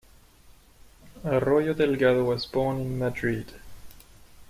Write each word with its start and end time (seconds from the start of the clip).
Arroyo 1.23 1.75
Delgado 1.75 2.23
was 2.23 2.47
born 2.47 2.77
in 2.79 2.97
Madrid. 2.97 3.53